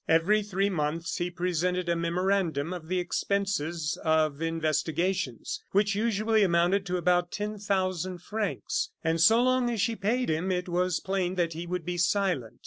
Every 0.07 0.41
three 0.41 0.71
months 0.71 1.17
he 1.17 1.29
presented 1.29 1.87
a 1.87 1.95
memorandum 1.95 2.73
of 2.73 2.87
the 2.87 2.97
expenses 2.97 3.99
of 4.03 4.41
investigations, 4.41 5.61
which 5.73 5.93
usually 5.93 6.41
amounted 6.41 6.87
to 6.87 6.97
about 6.97 7.31
ten 7.31 7.59
thousand 7.59 8.23
francs; 8.23 8.89
and 9.03 9.21
so 9.21 9.43
long 9.43 9.69
as 9.69 9.79
she 9.79 9.95
paid 9.95 10.27
him 10.27 10.51
it 10.51 10.67
was 10.67 10.99
plain 11.01 11.35
that 11.35 11.53
he 11.53 11.67
would 11.67 11.85
be 11.85 11.97
silent. 11.99 12.57